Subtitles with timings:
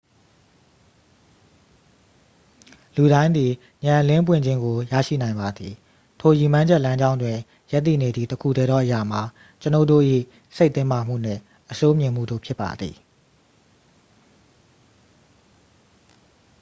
[2.95, 3.51] လူတိုင်းသည်
[3.85, 5.73] ဉာဏ်အလင်းပွင့်ခြင်းကို ရရှိနိုင်ပါသည်
[6.19, 7.37] ထိုရည်မှန်းချက်လမ်းကြောင်းတွင်
[7.71, 9.21] ရပ်တည်နေသည့် တစ်ခုတည်းသောအရာမှာ
[9.61, 10.03] ကျွန်ုပ်တို့၏
[10.55, 11.41] စိတ်တင်းမာမှုနှင့်
[11.71, 12.95] အဆိုးမြင်မှုတို့ဖြစ်ပါသည်